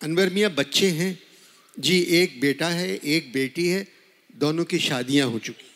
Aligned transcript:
अनवर 0.00 0.30
मियाँ, 0.30 0.50
बच्चे 0.50 0.88
हैं। 0.88 1.18
जी, 1.80 2.00
एक 2.00 2.40
बेटा 2.40 2.68
है, 2.68 2.96
एक 2.96 3.32
बेटी 3.32 3.68
है, 3.68 3.86
दोनों 4.36 4.64
की 4.64 4.78
शादियाँ 4.78 5.28
हो 5.28 5.38
चुकी। 5.38 5.66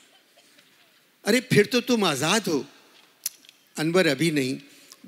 अरे, 1.25 1.41
फिर 1.41 1.67
तो 1.67 1.81
तुम 1.81 2.05
आज़ाद 2.05 2.49
हो। 2.49 2.65
अनवर 3.79 4.07
अभी 4.07 4.31
नहीं। 4.31 4.59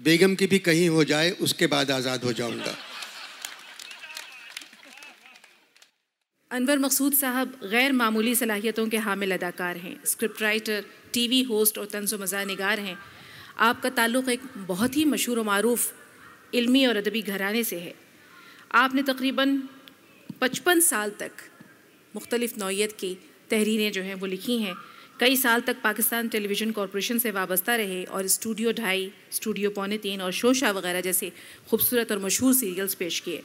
बेगम 0.03 0.35
की 0.35 0.47
भी 0.47 0.59
कहीं 0.59 0.89
हो 0.89 1.05
जाए, 1.05 1.31
उसके 1.31 1.67
बाद 1.67 1.91
आज़ाद 1.91 2.25
हो 2.25 2.33
जाऊँगा। 2.33 2.77
अनवर 6.51 6.79
मकसूद 6.79 7.15
साहब 7.15 7.59
गैर 7.65 7.93
मामूली 7.93 8.35
सलाहियतों 8.35 8.89
के 8.89 8.96
हामिल 8.96 9.33
अदाकार 9.33 9.77
हैं। 9.77 9.96
स्क्रिप्ट 10.07 10.43
राइटर, 10.43 10.85
टीवी 11.12 11.43
होस्ट 11.43 11.79
और 11.79 11.87
तंज 11.87 12.15
मज़ा 12.15 12.45
नगार 12.45 12.81
हैं। 12.81 12.99
आपका 13.59 13.91
ताल्लुक़ 13.91 14.31
एक 14.31 14.41
बहुत 14.57 14.96
ही 14.96 15.05
मशहूर 15.05 15.43
मरूफ 15.43 15.93
इल्मी 16.55 16.87
और 16.87 16.96
अदबी 16.96 17.23
घराने 17.23 17.65
से 17.65 17.79
है। 17.79 18.04
आपने 18.75 19.02
तकरीबन 19.02 19.56
पचपन 20.41 20.80
साल 20.80 21.10
तक 21.19 21.32
मुख्तलिफ़ 22.15 22.59
नौीयत 22.59 22.92
की 22.92 23.10
तहरीरें 23.51 23.92
जो 23.92 24.02
हैं 24.02 24.15
वो 24.15 24.27
लिखी 24.27 24.59
हैं। 24.59 24.74
कई 25.20 25.37
साल 25.37 25.60
तक 25.60 25.77
पाकिस्तान 25.82 26.28
टेलीविज़न 26.28 26.70
कॉरपोरेशन 26.70 27.18
से 27.18 27.30
वाबस्ता 27.30 27.77
रहे 27.77 28.02
और 28.06 28.27
स्टूडियो 28.27 28.73
ढाई, 28.73 29.10
स्टूडियो 29.30 29.70
पौने 29.70 29.98
तीन 29.98 30.20
और 30.20 30.32
शोशा 30.32 30.70
वगैरह 30.70 31.01
जैसे 31.01 31.30
खूबसूरत 31.70 32.12
और 32.12 32.18
मशहूर 32.18 32.55
सीरियल्स 32.55 32.95
पेश 32.95 33.20
किए। 33.20 33.42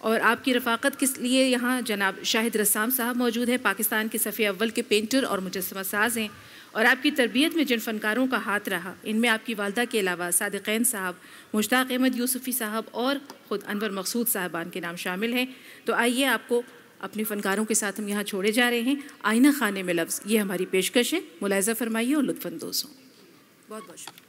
और 0.00 0.20
आपकी 0.20 0.52
रफाकत 0.52 0.96
किस 0.96 1.18
लिए 1.18 1.44
यहाँ 1.44 1.80
जनाब 1.82 2.22
शाहिद 2.24 2.56
रसाम 2.56 2.90
साहब 2.90 3.16
मौजूद 3.16 3.48
हैं? 3.48 3.58
पाकिस्तान 3.58 4.08
के 4.08 4.18
सफ़े 4.18 4.44
अव्वल 4.44 4.70
के 4.70 4.82
पेंटर 4.82 5.24
और 5.24 5.40
मुजस्मा 5.40 5.82
साज 5.82 6.18
हैं। 6.18 6.30
और 6.74 6.86
आपकी 6.86 7.10
तरबियत 7.10 7.56
में 7.56 7.66
जिन 7.66 7.80
फ़नकारों 7.80 8.26
का 8.26 8.38
हाथ 8.38 8.68
रहा, 8.68 8.94
इनमें 9.04 9.28
आपकी 9.28 9.54
वालदा 9.54 9.84
के 9.84 9.98
अलावा 9.98 10.30
सदक़ैन 10.30 10.84
साहब, 10.84 11.16
मुश्ताक 11.54 11.90
अहमद 11.90 12.16
यूसुफ़ी 12.16 12.52
साहब 12.52 12.90
और 12.94 13.18
ख़ुद 13.48 13.62
अनवर 13.62 13.90
मकसूद 13.90 14.26
साहबान 14.26 14.70
के 14.70 14.80
नाम 14.80 14.96
शामिल 14.96 15.34
हैं। 15.34 15.48
तो 15.86 15.92
आइए 15.94 16.24
आपको 16.24 16.62
अपने 17.00 17.24
फ़नकारों 17.24 17.64
के 17.64 17.74
साथ 17.74 17.98
हम 17.98 18.08
यहाँ 18.08 18.22
छोड़े 18.22 18.52
जा 18.52 18.68
रहे 18.68 18.80
हैं। 18.80 19.02
आईना 19.24 19.52
खाने 19.52 19.82
में 19.82 19.94
लफ्ज़, 19.94 20.20
ये 20.26 20.38
हमारी 20.38 20.64
पेशकश 20.66 21.14
है। 21.14 21.22
मुलायजा 21.42 21.74
फरमाइए 21.74 22.14
और 22.14 22.22
लुत्फानंदोज़ 22.22 22.84
हों। 22.84 22.92
बहुत 23.68 23.82
बहुत 23.82 23.98
शुक्रिया। 23.98 24.25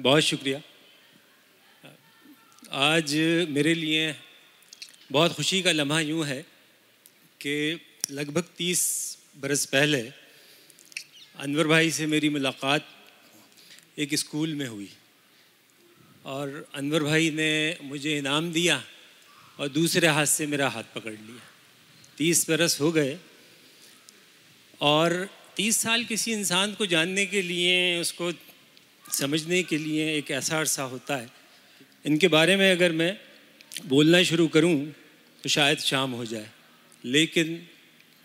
बहुत 0.00 0.22
शुक्रिया। 0.22 0.60
आज 2.72 3.14
मेरे 3.48 3.74
लिए 3.74 4.14
बहुत 5.12 5.32
खुशी 5.32 5.62
का 5.62 5.72
लम्हा 5.72 6.00
यूँ 6.00 6.26
है 6.26 6.42
कि 7.40 7.80
लगभग 8.10 8.44
तीस 8.56 8.82
बरस 9.36 9.66
पहले 9.66 10.00
अनवर 11.36 11.66
भाई 11.66 11.90
से 11.90 12.06
मेरी 12.06 12.28
मुलाकात 12.28 12.88
एक 13.98 14.14
स्कूल 14.14 14.54
में 14.54 14.66
हुई 14.66 14.90
और 16.24 16.68
अनवर 16.74 17.02
भाई 17.02 17.30
ने 17.30 17.78
मुझे 17.82 18.18
इनाम 18.18 18.52
दिया 18.52 18.82
और 19.58 19.68
दूसरे 19.68 20.08
हाथ 20.08 20.26
से 20.26 20.46
मेरा 20.46 20.68
हाथ 20.68 20.84
पकड़ 20.94 21.12
लिया। 21.12 21.42
तीस 22.16 22.50
बरस 22.50 22.80
हो 22.80 22.92
गए 22.92 23.18
और 24.80 25.28
तीस 25.56 25.76
साल 25.76 26.04
किसी 26.04 26.32
इंसान 26.32 26.74
को 26.74 26.86
जानने 26.86 27.26
के 27.26 27.42
लिए 27.42 28.00
उसको 28.00 28.32
समझने 29.12 29.62
के 29.62 29.78
लिए 29.78 30.16
एक 30.16 30.30
ऐसा 30.30 30.58
अरसा 30.58 30.82
होता 30.82 31.16
है। 31.16 31.28
इनके 32.04 32.28
बारे 32.28 32.56
में 32.56 32.70
अगर 32.72 32.92
मैं 32.92 33.16
बोलना 33.86 34.22
शुरू 34.22 34.46
करूँ 34.48 34.76
तो 35.44 35.48
शायद 35.48 35.78
शाम 35.78 36.10
हो 36.10 36.24
जाए। 36.24 36.50
लेकिन 37.04 37.68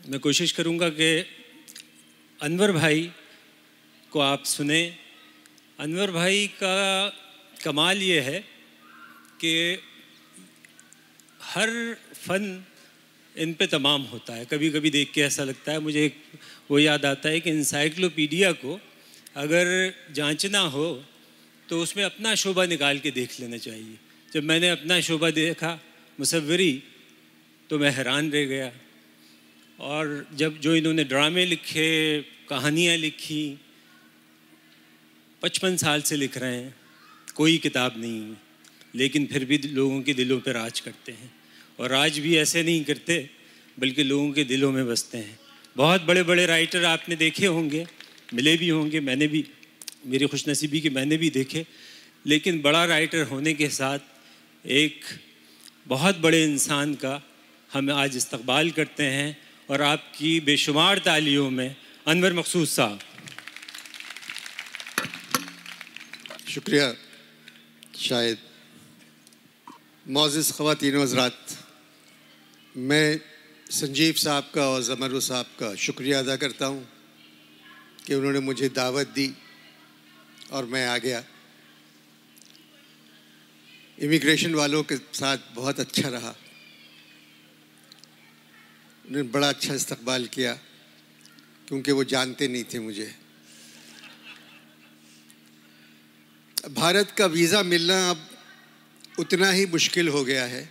मैं 0.09 0.19
कोशिश 0.19 0.51
करूँगा 0.51 0.89
कि 0.89 1.09
अनवर 2.39 2.71
भाई 2.71 3.11
को 4.11 4.19
आप 4.19 4.43
सुने। 4.45 4.81
अनवर 5.79 6.11
भाई 6.11 6.47
का 6.47 7.09
कमाल 7.63 8.01
ये 8.01 8.19
है 8.21 8.39
कि 9.41 9.79
हर 11.41 11.69
फन 12.15 12.63
इन 13.35 13.53
पे 13.53 13.67
तमाम 13.67 14.01
होता 14.01 14.33
है। 14.33 14.45
कभी 14.45 14.69
कभी 14.69 14.89
देख 14.89 15.11
के 15.11 15.21
ऐसा 15.21 15.43
लगता 15.43 15.71
है, 15.71 15.79
मुझे 15.79 16.05
एक 16.05 16.23
वो 16.71 16.79
याद 16.79 17.05
आता 17.05 17.29
है 17.29 17.39
कि 17.39 17.49
इंसाइक्लोपीडिया 17.49 18.51
को 18.51 18.79
अगर 19.35 19.93
जांचना 20.11 20.59
हो 20.59 21.03
तो 21.69 21.81
उसमें 21.81 22.03
अपना 22.03 22.35
शोभा 22.35 22.65
निकाल 22.65 22.99
के 22.99 23.11
देख 23.11 23.39
लेना 23.39 23.57
चाहिए। 23.57 23.97
जब 24.33 24.43
मैंने 24.43 24.69
अपना 24.69 24.99
शोभा 24.99 25.29
देखा 25.29 25.79
मुसवरी 26.19 26.83
तो 27.69 27.79
मैं 27.79 27.91
हैरान 27.91 28.31
रह 28.31 28.45
गया। 28.45 28.71
और 29.79 30.27
जब 30.33 30.59
जो 30.59 30.75
इन्होंने 30.75 31.03
ड्रामे 31.03 31.45
लिखे, 31.45 32.21
कहानियाँ 32.49 32.95
लिखी, 32.97 33.59
पचपन 35.41 35.77
साल 35.77 36.01
से 36.01 36.15
लिख 36.15 36.37
रहे 36.37 36.55
हैं, 36.55 36.75
कोई 37.35 37.57
किताब 37.57 37.95
नहीं 37.97 38.21
है। 38.21 38.37
लेकिन 38.95 39.25
फिर 39.25 39.45
भी 39.45 39.57
लोगों 39.57 40.01
के 40.01 40.13
दिलों 40.13 40.39
पर 40.39 40.51
राज 40.51 40.79
करते 40.79 41.11
हैं। 41.11 41.33
और 41.79 41.89
राज 41.89 42.19
भी 42.19 42.37
ऐसे 42.37 42.63
नहीं 42.63 42.83
करते, 42.83 43.29
बल्कि 43.79 44.03
लोगों 44.03 44.31
के 44.31 44.43
दिलों 44.43 44.71
में 44.71 44.87
बसते 44.87 45.17
हैं। 45.17 45.39
बहुत 45.77 46.01
बड़े 46.01 46.23
बड़े 46.23 46.45
राइटर 46.45 46.85
आपने 46.85 47.15
देखे 47.15 47.45
होंगे 47.45 47.85
मिले 48.33 48.57
भी 48.57 48.69
होंगे, 48.69 48.99
मैंने 48.99 49.27
भी, 49.27 49.45
मेरी 50.05 50.27
खुशनसीबी 50.27 50.81
कि 50.81 50.89
मैंने 50.89 51.17
भी 51.17 51.29
देखे। 51.29 51.65
लेकिन 52.25 52.61
बड़ा 52.61 52.85
राइटर 52.85 53.23
होने 53.23 53.53
के 53.53 53.69
साथ 53.69 53.99
एक 54.65 55.05
बहुत 55.87 56.17
बड़े 56.17 56.43
इंसान 56.43 56.95
का 56.95 57.21
हम 57.73 57.91
आज 57.91 58.17
इस्तकबाल 58.17 58.71
करते 58.71 59.03
हैं 59.03 59.37
और 59.69 59.81
आपकी 59.81 60.39
बेशुमार 60.39 60.97
तालियों 60.97 61.49
में 61.49 61.75
अनवर 62.07 62.33
मखसूस 62.33 62.75
साहब। 62.75 62.99
शुक्रिया। 66.49 66.93
शायद 67.99 68.37
मोज़ 70.07 70.53
ख़वान 70.53 71.01
हजरात, 71.01 71.65
मैं 72.77 73.19
संजीव 73.71 74.13
साहब 74.13 74.51
का 74.55 74.69
और 74.69 74.81
ज़मरू 74.81 75.19
साहब 75.19 75.45
का 75.45 75.75
शुक्रिया 75.75 76.19
अदा 76.19 76.35
करता 76.35 76.65
हूँ। 76.65 76.94
कि 78.07 78.13
उन्होंने 78.13 78.39
मुझे 78.39 78.69
दावत 78.69 79.07
दी 79.07 79.33
और 80.51 80.65
मैं 80.65 80.85
आ 80.87 80.97
गया। 80.97 81.23
इमिग्रेशन 83.97 84.53
वालों 84.55 84.83
के 84.83 84.95
साथ 84.95 85.37
बहुत 85.55 85.79
अच्छा 85.79 86.09
रहा। 86.09 86.35
उन्होंने 89.05 89.29
बड़ा 89.29 89.49
अच्छा 89.49 89.73
इस्तकबाल 89.73 90.25
किया, 90.27 90.53
क्योंकि 91.67 91.91
वो 91.91 92.03
जानते 92.05 92.47
नहीं 92.47 92.63
थे 92.63 92.79
मुझे। 92.79 93.13
भारत 96.57 97.11
का 97.17 97.25
वीज़ा 97.27 97.63
मिलना 97.63 98.09
अब 98.09 98.29
उतना 99.19 99.49
ही 99.51 99.65
मुश्किल 99.65 100.07
हो 100.07 100.23
गया 100.23 100.45
है, 100.45 100.69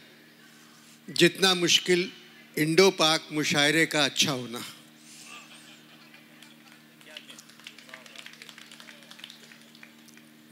जितना 1.08 1.54
मुश्किल 1.54 2.10
इंडो 2.56 2.90
पाक 2.92 3.28
मुशायरे 3.32 3.86
का 3.86 4.04
अच्छा 4.04 4.32
होना। 4.32 4.64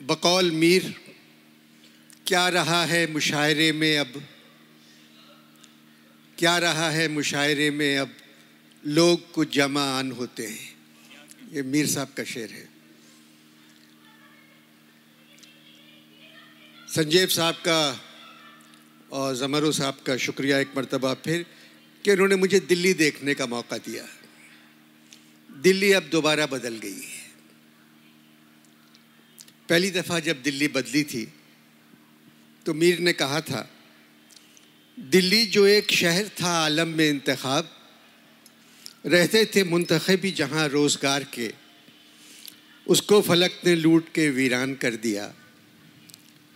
बकौल 0.03 0.51
मीर, 0.51 0.95
क्या 2.27 2.49
रहा 2.49 2.85
है 2.85 3.13
मुशायरे 3.13 3.73
में 3.73 3.99
अब? 3.99 4.29
क्या 6.39 6.59
रहा 6.59 6.91
है 6.91 7.09
मुशायरे 7.09 7.71
में 7.71 7.99
अब? 7.99 8.17
लोग 8.87 9.33
कुछ 9.33 9.55
जमा 9.55 9.83
आन 9.83 10.13
होते 10.13 10.47
हैं। 10.47 10.77
ये 11.53 11.63
मीर 11.63 11.87
साहब 11.87 12.09
का 12.17 12.25
शेर 12.25 12.51
है। 12.51 12.69
संजीव 16.89 17.27
साहब 17.27 17.55
का 17.55 18.05
और 19.13 19.37
जमरू 19.37 19.73
साहब 19.73 20.01
का 20.07 20.17
शुक्रिया 20.17 20.59
एक 20.59 20.71
मरतबा 20.77 21.15
फिर 21.15 21.47
कि 22.05 22.13
उन्होंने 22.13 22.37
मुझे 22.37 22.61
दिल्ली 22.61 22.95
देखने 22.95 23.35
का 23.35 23.47
मौका 23.47 23.79
दिया। 23.79 24.05
दिल्ली 25.59 25.93
अब 25.93 26.03
दोबारा 26.03 26.47
बदल 26.47 26.75
गई 26.75 27.01
है। 27.01 27.12
पहली 29.73 29.91
दफ़ा 29.91 30.19
जब 30.21 30.43
दिल्ली 30.43 30.67
बदली 30.69 31.03
थी 31.05 31.25
तो 32.67 32.73
मीर 32.75 32.99
ने 33.01 33.13
कहा 33.15 33.41
था, 33.41 33.61
दिल्ली 34.99 35.45
जो 35.47 35.67
एक 35.67 35.93
शहर 35.93 36.29
था 36.41 36.51
आलम 36.65 36.89
में 36.89 37.09
इंतखब, 37.09 37.71
रहते 39.07 39.45
थे 39.47 39.63
मुंतखबी 39.65 40.31
जहाँ 40.33 40.67
रोज़गार 40.69 41.25
के, 41.35 41.49
उसको 42.87 43.21
फलक 43.23 43.61
ने 43.65 43.75
लूट 43.77 44.13
के 44.15 44.29
वीरान 44.31 44.75
कर 44.75 44.95
दिया। 44.99 45.25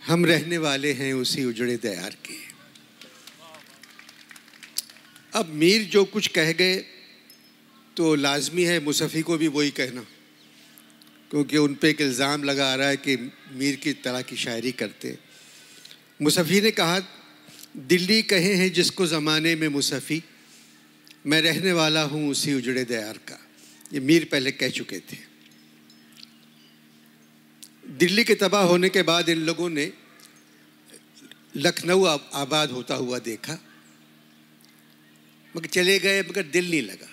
हम 0.01 0.25
रहने 0.25 0.57
वाले 0.59 0.91
हैं 0.93 1.13
उसी 1.15 1.45
उजड़े 1.45 1.77
दयार 1.77 2.15
के। 2.25 2.37
अब 5.33 5.49
मीर 5.55 5.89
जो 5.89 6.05
कुछ 6.07 6.27
कह 6.37 6.51
गए 6.53 6.75
तो 7.97 8.13
लाजमी 8.17 8.63
है 8.63 8.79
मुसफ़ी 8.85 9.21
को 9.21 9.37
भी 9.37 9.47
वही 9.49 9.71
कहना। 9.71 10.05
क्योंकि 11.31 11.57
उन 11.57 11.73
पर 11.75 11.87
एक 11.87 12.01
इल्ज़ाम 12.01 12.43
लगा 12.43 12.71
आ 12.71 12.75
रहा 12.75 12.87
है 12.87 12.97
कि 12.97 13.15
मीर 13.51 13.75
की 13.75 13.93
तरह 13.93 14.21
की 14.21 14.35
शायरी 14.35 14.71
करते। 14.71 15.17
मुसफ़ी 16.21 16.61
ने 16.61 16.71
कहा, 16.71 16.99
दिल्ली 17.77 18.21
कहे 18.23 18.53
हैं 18.53 18.71
जिसको 18.73 19.07
ज़माने 19.07 19.55
में 19.55 19.67
मुसफ़ी, 19.67 20.23
मैं 21.25 21.41
रहने 21.41 21.71
वाला 21.71 22.01
हूँ 22.03 22.29
उसी 22.29 22.53
उजड़े 22.53 22.83
दयार 22.85 23.17
का। 23.27 23.39
ये 23.93 23.99
मीर 23.99 24.27
पहले 24.31 24.51
कह 24.51 24.69
चुके 24.69 24.99
थे। 24.99 25.17
दिल्ली 27.97 28.23
के 28.23 28.35
तबाह 28.35 28.63
होने 28.63 28.89
के 28.89 29.01
बाद 29.03 29.29
इन 29.29 29.39
लोगों 29.39 29.69
ने 29.69 29.91
लखनऊ 31.55 32.03
आबाद 32.05 32.71
होता 32.71 32.95
हुआ 32.95 33.19
देखा। 33.19 33.57
मगर 35.55 35.67
चले 35.67 35.99
गए, 35.99 36.21
मगर 36.21 36.43
दिल 36.43 36.69
नहीं 36.69 36.81
लगा। 36.81 37.09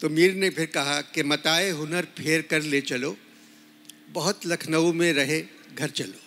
तो 0.00 0.08
मीर 0.08 0.34
ने 0.34 0.48
फिर 0.50 0.66
कहा 0.66 1.00
कि 1.14 1.22
मताए 1.22 1.70
हुनर 1.70 2.04
फेर 2.18 2.42
कर 2.42 2.62
ले 2.62 2.80
चलो, 2.80 3.16
बहुत 4.08 4.46
लखनऊ 4.46 4.92
में 4.92 5.12
रहे, 5.12 5.40
घर 5.74 5.90
चलो। 5.90 6.20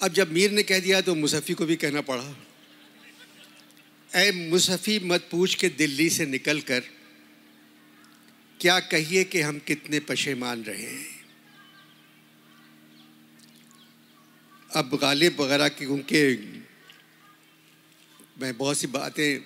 अब 0.00 0.12
जब 0.12 0.32
मीर 0.32 0.50
ने 0.50 0.62
कह 0.62 0.80
दिया 0.80 1.00
तो 1.00 1.14
मुसफ़ी 1.14 1.54
को 1.54 1.66
भी 1.66 1.76
कहना 1.76 2.00
पड़ा। 2.00 2.24
ए 4.10 4.30
मुसफ़ी, 4.50 4.98
मत 4.98 5.28
पूछ 5.30 5.54
के 5.54 5.68
दिल्ली 5.68 6.08
से 6.10 6.26
निकल 6.26 6.60
कर, 6.60 6.82
क्या 8.60 8.78
कहिए 8.80 9.24
कि 9.24 9.40
हम 9.40 9.58
कितने 9.58 10.00
पशेमान 10.00 10.64
रहे 10.64 10.82
हैं? 10.82 11.06
अब 14.70 14.98
गालिब 15.02 15.40
वगैरह 15.40 15.68
की 15.68 15.86
उनके, 15.86 16.34
मैं 18.40 18.56
बहुत 18.58 18.78
सी 18.78 18.86
बातें 18.88 19.40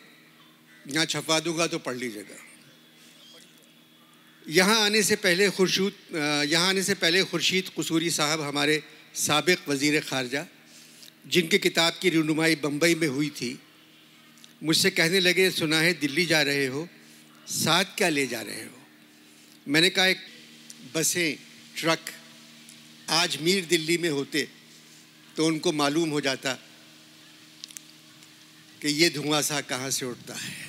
यहाँ 0.87 1.05
छपवा 1.05 1.39
दूँगा 1.41 1.67
तो 1.67 1.79
पढ़ 1.79 1.97
लीजिएगा। 1.97 2.43
यहाँ 4.47 4.81
आने 4.81 5.03
से 5.03 5.17
पहले 5.17 5.49
खुर्शीद 5.51 6.17
यहाँ 6.47 6.69
आने 6.69 6.83
से 6.83 6.95
पहले 6.95 7.23
खुर्शीद 7.25 7.71
कसूरी 7.79 8.11
साहब 8.11 8.41
हमारे 8.43 8.83
सबक 9.17 9.69
वज़ी 9.69 10.01
ख़ारजा, 10.01 10.47
जिनकी 11.27 11.59
किताब 11.59 11.93
की 12.01 12.09
रनुमाई 12.11 12.55
बम्बई 12.63 12.95
में 12.95 13.09
हुई 13.09 13.31
थी, 13.31 13.59
मुझसे 14.63 14.91
कहने 14.91 15.21
लगे, 15.21 15.51
सुना 15.51 15.81
है, 15.81 15.93
दिल्ली 15.95 16.27
जा 16.27 16.43
रहे 16.43 16.67
हो, 16.67 16.89
साथ 17.47 17.85
क्या 17.97 18.09
ले 18.09 18.27
जा 18.27 18.41
रहे 18.41 18.63
हो? 18.63 18.79
मैंने 19.67 19.91
कहा, 19.91 20.07
एक 20.07 20.21
बसें, 20.95 21.37
ट्रक, 21.77 22.01
आज 23.09 23.39
मीर 23.43 23.67
दिल्ली 23.67 23.99
में 23.99 24.11
होते 24.11 24.49
तो 25.37 25.47
उनको 25.47 25.73
मालूम 25.73 26.11
हो 26.11 26.21
जाता 26.21 26.53
कि 28.83 28.89
ये 28.93 29.11
धुआँ 29.11 29.43
सा 29.43 29.61
कहाँ 29.63 29.91
से 29.91 30.07
उठता 30.07 30.35
है। 30.35 30.66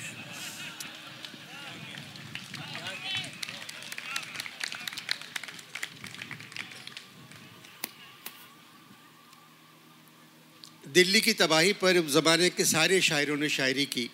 दिल्ली 10.88 11.20
की 11.20 11.32
तबाही 11.32 11.72
पर 11.72 12.08
ज़माने 12.08 12.50
के 12.50 12.64
सारे 12.64 13.00
शायरों 13.00 13.36
ने 13.36 13.48
शायरी 13.48 13.84
की। 13.86 14.10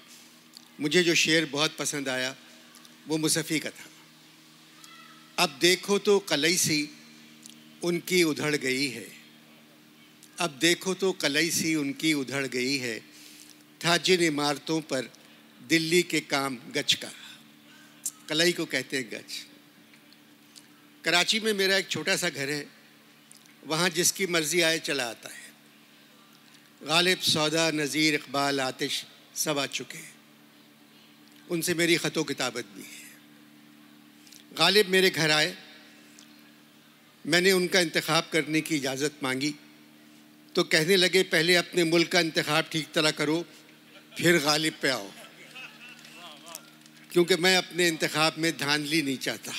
मुझे 0.80 1.02
जो 1.02 1.14
शेर 1.14 1.46
बहुत 1.46 1.76
पसंद 1.76 2.08
आया, 2.08 2.36
वो 3.08 3.16
मुसफ़ी 3.16 3.58
का 3.58 3.70
था। 3.70 3.84
अब 5.38 5.58
देखो 5.60 5.98
तो 5.98 6.18
कलई 6.18 6.56
सी 6.56 6.90
उनकी 7.82 8.22
उधड़ 8.22 8.56
गई 8.56 8.88
है। 8.88 9.06
अब 10.38 10.58
देखो 10.60 10.94
तो 10.94 11.12
कलई 11.12 11.50
सी 11.50 11.74
उनकी 11.74 12.12
उधड़ 12.12 12.46
गई 12.46 12.76
है। 12.76 12.98
था 13.84 13.96
जिन 13.96 14.20
इमारतों 14.20 14.80
पर 14.80 15.10
दिल्ली 15.68 16.02
के 16.02 16.20
काम 16.20 16.58
गच 16.72 16.94
का। 16.94 17.10
कलई 18.28 18.52
को 18.52 18.64
कहते 18.64 18.96
हैं 18.96 19.10
गच 19.12 19.46
कराची 21.04 21.40
में 21.40 21.52
मेरा 21.52 21.76
एक 21.76 21.88
छोटा 21.88 22.16
सा 22.16 22.30
घर 22.30 22.50
है। 22.50 22.66
वहाँ 23.66 23.90
जिसकी 23.90 24.26
मर्ज़ी 24.26 24.60
आए 24.60 24.78
चला 24.78 25.04
आता 25.04 25.28
है। 25.28 25.43
गालिब 26.84 27.18
सौदा 27.18 27.70
नज़ीर 27.70 28.14
इकबाल 28.14 28.60
आतिश 28.60 29.04
सब 29.34 29.58
आ 29.58 29.66
चुके 29.66 29.98
हैं। 29.98 30.12
उनसे 31.50 31.74
मेरी 31.74 31.96
ख़तो 31.96 32.24
किताबत 32.24 32.64
भी 32.76 32.82
है। 32.82 33.04
गालिब 34.58 34.88
मेरे 34.88 35.10
घर 35.10 35.30
आए। 35.30 35.56
मैंने 37.24 37.52
उनका 37.52 37.80
इंतखब 37.80 38.28
करने 38.32 38.60
की 38.60 38.76
इजाज़त 38.76 39.14
मांगी। 39.22 39.54
तो 40.54 40.64
कहने 40.64 40.96
लगे, 40.96 41.22
पहले 41.24 41.56
अपने 41.56 41.84
मुल्क 41.84 42.08
का 42.12 42.20
इंतखब 42.20 42.68
ठीक 42.72 42.92
तरह 42.92 43.10
करो, 43.10 43.44
फिर 44.18 44.38
गालिब 44.38 44.74
पे 44.82 44.88
आओ। 44.88 45.10
क्योंकि 47.12 47.36
मैं 47.36 47.56
अपने 47.56 47.88
इंतखब 47.88 48.34
में 48.38 48.52
धांधली 48.58 49.02
नहीं 49.02 49.18
चाहता। 49.18 49.52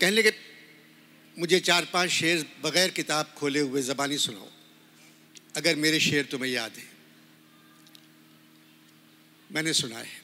कहने 0.00 0.10
लगे 0.10 0.30
मुझे 1.38 1.58
चार 1.60 1.84
पाँच 1.92 2.10
शेर 2.10 2.46
बग़ैर 2.62 2.90
किताब 2.90 3.26
खोले 3.36 3.60
हुए 3.60 3.82
ज़बानी 3.82 4.18
सुनाओ। 4.18 4.48
अगर 5.56 5.76
मेरे 5.76 6.00
शेर 6.00 6.24
तुम्हें 6.26 6.50
याद 6.50 6.72
है। 6.76 6.86
मैंने 9.50 9.72
सुना 9.72 9.98
है। 9.98 10.16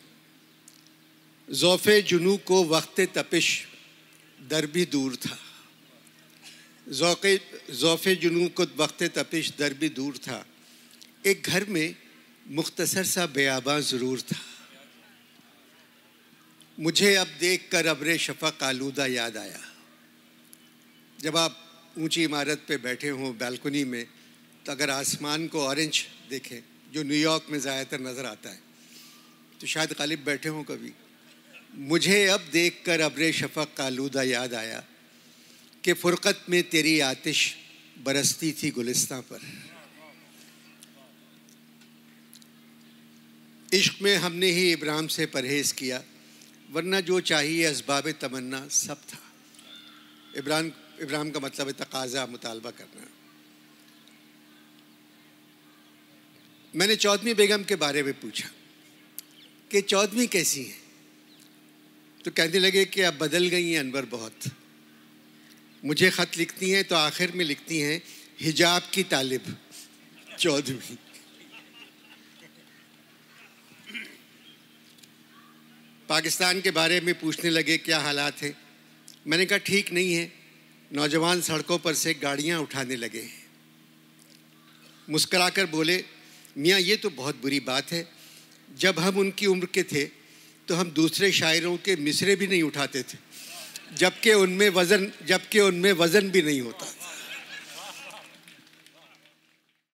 ज़ौफ़ 1.49 1.89
जुनू 2.09 2.37
को 2.47 2.65
वक्त 2.67 3.01
तपिश 3.15 3.47
दर 4.39 4.67
भी 4.67 4.85
दूर 4.87 5.17
था। 5.17 5.39
ज़ौफ़ 6.87 8.09
जुनू 8.21 8.49
को 8.51 8.65
वक्त 8.77 9.03
तपिश 9.15 9.53
दर 9.59 9.75
भी 9.75 9.89
दूर 9.91 10.17
था। 10.19 10.45
एक 11.27 11.43
घर 11.43 11.65
में 11.69 11.95
मुख्तसर 12.47 13.05
सा 13.05 13.27
बेआबा 13.27 13.79
ज़रूर 13.83 14.21
था। 14.23 14.41
मुझे 16.79 17.15
अब 17.15 17.29
देख 17.41 17.69
कर 17.73 17.87
अब्र 17.87 18.17
शफ़क 18.19 18.63
आलूदा 18.63 19.07
याद 19.07 19.37
आया। 19.37 19.61
जब 21.25 21.37
आप 21.39 21.57
ऊँची 21.97 22.23
इमारत 22.25 22.65
पे 22.69 22.77
बैठे 22.79 23.09
हों 23.11 23.33
बालकनी 23.39 23.85
में 23.87 24.05
तो 24.67 24.73
अगर 24.73 24.91
आसमान 24.93 25.47
को 25.49 25.61
ऑरेंज 25.63 26.05
देखें, 26.31 26.61
जो 26.93 27.03
न्यूयॉर्क 27.03 27.47
में 27.51 27.59
ज़्यादातर 27.59 28.01
नज़र 28.03 28.27
आता 28.27 28.51
है 28.51 28.61
तो 29.61 29.67
शायद 29.67 29.95
गालिब 29.99 30.25
बैठे 30.25 30.49
हों 30.49 30.63
कभी। 30.65 30.93
मुझे 31.89 32.25
अब 32.29 32.41
देख 32.53 32.83
कर 32.87 33.01
अब्र 33.03 33.31
शफक 33.33 33.75
का 33.77 33.85
आलूदा 33.87 34.23
याद 34.25 34.55
आया 34.55 34.83
कि 35.85 35.93
फ़ुरक़त 35.95 36.45
में 36.51 36.63
तेरी 36.69 36.99
आतिश 37.03 37.41
बरसती 38.05 38.53
थी 38.53 38.71
गुलिस्तां 38.71 39.21
पर। 39.25 39.41
इश्क 43.73 44.03
में 44.03 44.17
हमने 44.19 44.51
ही 44.53 44.71
इब्राहिम 44.73 45.07
से 45.09 45.27
परहेज़ 45.29 45.75
किया, 45.75 46.03
वरना 46.71 47.01
जो 47.03 47.21
चाहिए 47.23 47.71
इसबाब 47.71 48.11
तमन्ना 48.21 48.67
सब 48.71 49.01
था। 49.05 49.19
इब्राहिम 50.35 50.73
इब्राहिम 51.01 51.31
का 51.31 51.41
मतलब 51.41 51.67
है 51.67 51.73
तकाजा, 51.75 52.27
मुतालबा 52.27 52.71
करना। 52.73 53.07
मैंने 56.75 56.97
चौदहवीं 56.97 57.35
बेगम 57.35 57.63
के 57.65 57.77
बारे 57.77 58.03
में 58.03 58.13
पूछा 58.21 58.49
कि 59.71 59.81
चौदहवीं 59.83 60.27
कैसी 60.29 60.63
है? 60.63 60.77
तो 62.21 62.31
कहने 62.31 62.59
लगे 62.59 62.85
कि 62.87 63.01
अब 63.03 63.19
बदल 63.19 63.47
गई 63.49 63.71
हैं 63.71 63.79
अनवर 63.81 64.05
बहुत। 64.09 64.51
मुझे 65.83 66.11
ख़त 66.11 66.37
लिखती 66.39 66.71
हैं 66.71 66.85
तो 66.85 66.95
आखिर 66.97 67.33
में 67.33 67.45
लिखती 67.45 67.79
हैं, 67.79 68.03
हिजाब 68.41 68.83
की 68.93 69.03
तालिब 69.05 69.57
चौधरी 70.39 70.99
पाकिस्तान 76.09 76.61
के 76.61 76.71
बारे 76.73 77.01
में 77.01 77.15
पूछने 77.21 77.51
लगे, 77.51 77.77
क्या 77.79 77.99
हालात 78.01 78.43
हैं? 78.43 78.64
मैंने 79.27 79.47
कहा, 79.47 79.59
ठीक 79.61 79.93
नहीं 79.93 80.15
है। 80.15 80.33
नौजवान 80.91 81.41
सड़कों 81.43 81.79
पर 81.79 81.95
से 81.95 82.15
गाड़ियाँ 82.17 82.61
उठाने 82.61 82.97
लगे। 82.97 83.21
हैं 83.21 83.43
मुस्कराकर 85.09 85.67
बोले, 85.67 86.05
मियाँ, 86.57 86.81
ये 86.81 86.97
तो 86.97 87.11
बहुत 87.13 87.41
बुरी 87.43 87.61
बात 87.63 87.93
है। 87.93 88.07
जब 88.69 88.99
हम 88.99 89.19
उनकी 89.19 89.47
उम्र 89.47 89.67
के 89.67 89.83
थे 89.85 90.05
तो 90.69 90.75
हम 90.75 90.91
दूसरे 90.93 91.31
शायरों 91.33 91.77
के 91.77 91.97
मिसरे 91.97 92.37
भी 92.37 92.47
नहीं 92.47 92.63
उठाते 92.65 93.03
थे, 93.03 93.19
जबकि 93.97 94.33
उनमें 94.35 94.69
वज़न, 94.71 95.11
जबकि 95.27 95.61
उनमें 95.61 95.93
वज़न 95.95 96.31
भी 96.31 96.43
नहीं 96.43 96.61
होता 96.61 96.87